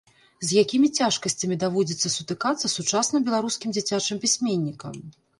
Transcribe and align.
З 0.43 0.47
якімі 0.59 0.87
цяжкасцямі 0.99 1.57
даводзіцца 1.63 2.11
сутыкацца 2.13 2.71
сучасным 2.75 3.21
беларускім 3.27 3.75
дзіцячым 3.77 4.23
пісьменнікам? 4.25 4.97